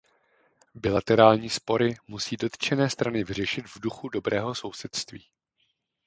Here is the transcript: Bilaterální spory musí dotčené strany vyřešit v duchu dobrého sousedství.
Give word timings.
Bilaterální 0.75 1.49
spory 1.49 1.97
musí 2.07 2.37
dotčené 2.37 2.89
strany 2.89 3.23
vyřešit 3.23 3.67
v 3.67 3.79
duchu 3.79 4.09
dobrého 4.09 4.55
sousedství. 4.55 5.23